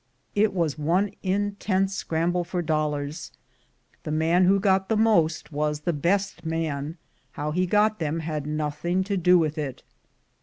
[0.33, 3.31] It was one intense scramble for dollars—
[4.03, 6.97] the man who got most was the best man—
[7.33, 9.83] how he got them had nothing to do with it.